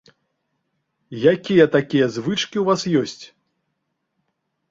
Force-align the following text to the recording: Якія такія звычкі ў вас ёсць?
Якія 1.33 1.65
такія 1.75 2.07
звычкі 2.15 2.57
ў 2.61 2.65
вас 2.69 2.81
ёсць? 3.05 3.25